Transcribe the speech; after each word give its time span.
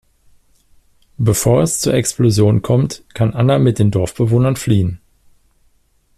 Bevor 1.19 1.61
es 1.61 1.79
zur 1.79 1.93
Explosion 1.93 2.63
kommt 2.63 3.03
kann 3.13 3.35
Anna 3.35 3.59
mit 3.59 3.77
den 3.77 3.91
Dorfbewohnern 3.91 4.55
fliehen. 4.55 4.99